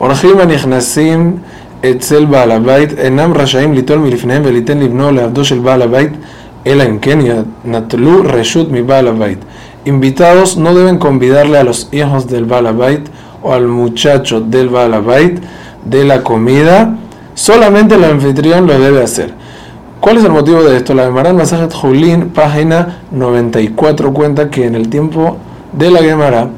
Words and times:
Orjim 0.00 0.38
anichnasim 0.40 1.40
etzel 1.82 2.26
Baal 2.26 2.52
Habait 2.52 2.92
enam 2.98 3.34
rashaim 3.34 3.74
litol 3.74 3.98
milifnehem 3.98 4.44
veliten 4.44 4.78
libno 4.80 5.10
leavdo 5.10 5.42
shel 5.42 5.60
Baal 5.60 5.82
Habait 5.82 6.12
el 6.64 6.80
en 6.80 7.00
Kenia 7.00 7.44
natlu 7.64 8.22
reshut 8.22 8.70
mi 8.70 8.82
Baal 8.82 9.08
Habait. 9.08 9.38
Invitados 9.84 10.56
no 10.56 10.72
deben 10.72 10.98
convidarle 10.98 11.58
a 11.58 11.64
los 11.64 11.88
hijos 11.90 12.28
del 12.28 12.44
Baal 12.44 12.68
Habait 12.68 13.08
o 13.42 13.52
al 13.52 13.66
muchacho 13.66 14.40
del 14.40 14.68
Baal 14.68 14.94
Habait 14.94 15.40
de 15.84 16.04
la 16.04 16.22
comida, 16.22 16.96
solamente 17.34 17.96
el 17.96 18.04
anfitrión 18.04 18.68
lo 18.68 18.78
debe 18.78 19.02
hacer. 19.02 19.34
¿Cuál 20.00 20.18
es 20.18 20.24
el 20.24 20.30
motivo 20.30 20.62
de 20.62 20.76
esto? 20.76 20.94
La 20.94 21.06
Gemara 21.06 21.32
Masajet 21.32 21.72
Julin, 21.72 22.28
página 22.28 23.00
94, 23.10 24.12
cuenta 24.12 24.48
que 24.48 24.64
en 24.64 24.76
el 24.76 24.88
tiempo 24.88 25.38
de 25.72 25.90
la 25.90 26.00
Gemara 26.00 26.50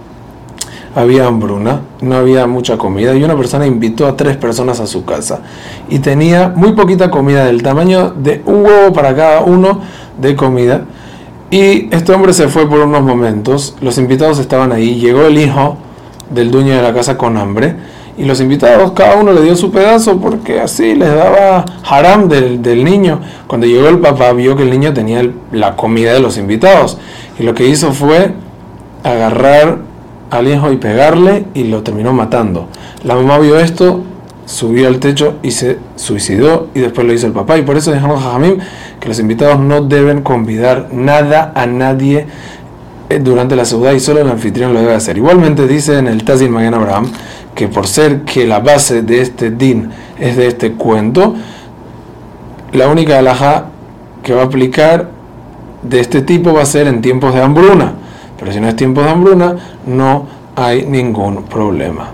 había 0.94 1.26
hambruna, 1.26 1.82
no 2.00 2.16
había 2.16 2.46
mucha 2.46 2.76
comida 2.76 3.14
y 3.14 3.22
una 3.22 3.36
persona 3.36 3.66
invitó 3.66 4.06
a 4.06 4.16
tres 4.16 4.36
personas 4.36 4.80
a 4.80 4.86
su 4.86 5.04
casa 5.04 5.40
y 5.88 6.00
tenía 6.00 6.52
muy 6.54 6.72
poquita 6.72 7.10
comida 7.10 7.44
del 7.44 7.62
tamaño 7.62 8.10
de 8.10 8.42
un 8.46 8.64
huevo 8.64 8.92
para 8.92 9.14
cada 9.14 9.40
uno 9.42 9.80
de 10.20 10.34
comida 10.34 10.84
y 11.50 11.94
este 11.94 12.12
hombre 12.12 12.32
se 12.32 12.48
fue 12.48 12.68
por 12.68 12.80
unos 12.80 13.02
momentos, 13.02 13.76
los 13.80 13.98
invitados 13.98 14.38
estaban 14.38 14.72
ahí, 14.72 14.96
llegó 14.96 15.22
el 15.22 15.38
hijo 15.38 15.76
del 16.30 16.50
dueño 16.50 16.74
de 16.74 16.82
la 16.82 16.92
casa 16.92 17.16
con 17.16 17.36
hambre 17.36 17.76
y 18.16 18.24
los 18.24 18.40
invitados 18.40 18.92
cada 18.92 19.16
uno 19.16 19.32
le 19.32 19.42
dio 19.42 19.56
su 19.56 19.70
pedazo 19.70 20.20
porque 20.20 20.60
así 20.60 20.94
les 20.94 21.08
daba 21.08 21.64
haram 21.88 22.28
del, 22.28 22.60
del 22.62 22.84
niño. 22.84 23.20
Cuando 23.46 23.66
llegó 23.66 23.88
el 23.88 23.98
papá 23.98 24.32
vio 24.32 24.56
que 24.56 24.62
el 24.62 24.70
niño 24.70 24.92
tenía 24.92 25.28
la 25.52 25.74
comida 25.74 26.12
de 26.12 26.20
los 26.20 26.36
invitados 26.36 26.98
y 27.38 27.44
lo 27.44 27.54
que 27.54 27.66
hizo 27.66 27.92
fue 27.92 28.34
agarrar 29.02 29.78
al 30.30 30.48
hijo 30.48 30.72
y 30.72 30.76
pegarle 30.76 31.44
y 31.54 31.64
lo 31.64 31.82
terminó 31.82 32.12
matando. 32.12 32.68
La 33.04 33.14
mamá 33.14 33.38
vio 33.38 33.58
esto, 33.58 34.02
subió 34.46 34.88
al 34.88 34.98
techo 34.98 35.34
y 35.42 35.50
se 35.52 35.78
suicidó 35.96 36.68
y 36.74 36.80
después 36.80 37.06
lo 37.06 37.12
hizo 37.12 37.26
el 37.26 37.32
papá. 37.32 37.58
Y 37.58 37.62
por 37.62 37.76
eso 37.76 37.90
dejamos 37.90 38.24
a 38.24 38.32
Jamim 38.32 38.58
que 38.98 39.08
los 39.08 39.18
invitados 39.18 39.58
no 39.60 39.82
deben 39.82 40.22
convidar 40.22 40.88
nada 40.92 41.52
a 41.54 41.66
nadie 41.66 42.26
eh, 43.08 43.18
durante 43.18 43.56
la 43.56 43.64
ciudad 43.64 43.92
y 43.92 44.00
solo 44.00 44.20
el 44.20 44.28
anfitrión 44.28 44.72
lo 44.72 44.80
debe 44.80 44.94
hacer. 44.94 45.16
Igualmente 45.16 45.66
dice 45.66 45.98
en 45.98 46.06
el 46.06 46.24
Tazil 46.24 46.50
Magan 46.50 46.74
Abraham 46.74 47.10
que 47.54 47.68
por 47.68 47.86
ser 47.86 48.22
que 48.22 48.46
la 48.46 48.60
base 48.60 49.02
de 49.02 49.20
este 49.20 49.50
din 49.50 49.90
es 50.18 50.36
de 50.36 50.46
este 50.46 50.72
cuento, 50.72 51.34
la 52.72 52.88
única 52.88 53.18
alhaja 53.18 53.66
que 54.22 54.32
va 54.32 54.42
a 54.42 54.44
aplicar 54.44 55.10
de 55.82 56.00
este 56.00 56.22
tipo 56.22 56.52
va 56.52 56.62
a 56.62 56.66
ser 56.66 56.86
en 56.86 57.00
tiempos 57.00 57.34
de 57.34 57.42
hambruna. 57.42 57.94
Pero 58.40 58.52
si 58.52 58.60
no 58.60 58.68
es 58.68 58.76
tiempo 58.76 59.02
de 59.02 59.10
hambruna, 59.10 59.54
no 59.86 60.26
hay 60.56 60.86
ningún 60.86 61.44
problema. 61.44 62.10